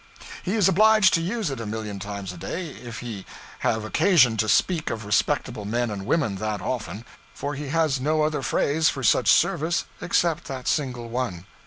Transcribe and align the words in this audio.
He 0.41 0.55
is 0.55 0.67
obliged 0.67 1.13
to 1.13 1.21
use 1.21 1.51
it 1.51 1.59
a 1.59 1.65
million 1.67 1.99
times 1.99 2.33
a 2.33 2.37
day, 2.37 2.69
if 2.69 3.01
he 3.01 3.23
have 3.59 3.83
occasion 3.85 4.35
to 4.37 4.49
speak 4.49 4.89
of 4.89 5.05
respectable 5.05 5.63
men 5.63 5.91
and 5.91 6.07
women 6.07 6.37
that 6.37 6.59
often; 6.59 7.05
for 7.35 7.53
he 7.53 7.67
has 7.67 8.01
no 8.01 8.23
other 8.23 8.41
phrase 8.41 8.89
for 8.89 9.03
such 9.03 9.29
service 9.31 9.85
except 10.01 10.45
that 10.45 10.67
single 10.67 11.07
one. 11.07 11.45